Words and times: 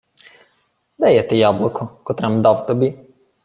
—Де 0.99 1.13
є 1.13 1.23
те 1.23 1.35
яблуко, 1.37 1.99
котре-м 2.03 2.41
дав 2.41 2.67
тобі? 2.67 2.97